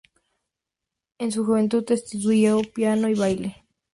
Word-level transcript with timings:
En 1.19 1.31
su 1.31 1.45
juventud 1.45 1.85
estudió 1.91 2.59
piano 2.73 3.07
y 3.07 3.13
baile. 3.13 3.67